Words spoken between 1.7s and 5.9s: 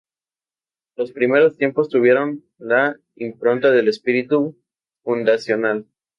tuvieron la impronta del espíritu fundacional.